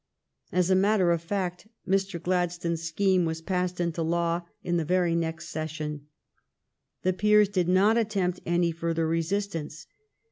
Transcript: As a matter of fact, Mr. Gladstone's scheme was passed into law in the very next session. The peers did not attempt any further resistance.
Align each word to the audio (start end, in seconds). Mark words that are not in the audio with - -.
As 0.51 0.71
a 0.71 0.75
matter 0.75 1.11
of 1.11 1.21
fact, 1.21 1.67
Mr. 1.87 2.19
Gladstone's 2.19 2.81
scheme 2.81 3.23
was 3.23 3.39
passed 3.39 3.79
into 3.79 4.01
law 4.01 4.41
in 4.63 4.77
the 4.77 4.83
very 4.83 5.13
next 5.15 5.49
session. 5.49 6.07
The 7.03 7.13
peers 7.13 7.49
did 7.49 7.67
not 7.69 7.99
attempt 7.99 8.39
any 8.43 8.71
further 8.71 9.07
resistance. 9.07 9.85